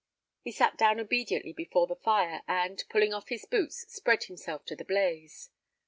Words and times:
He 0.43 0.51
sat 0.51 0.79
down 0.79 0.99
obediently 0.99 1.53
before 1.53 1.85
the 1.85 1.95
fire, 1.95 2.41
and, 2.47 2.83
pulling 2.89 3.13
off 3.13 3.29
his 3.29 3.45
boots, 3.45 3.85
spread 3.93 4.23
himself 4.23 4.65
to 4.65 4.75
the 4.75 4.83
blaze. 4.83 5.51